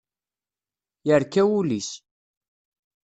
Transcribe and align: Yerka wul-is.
Yerka 1.07 1.43
wul-is. 1.49 1.89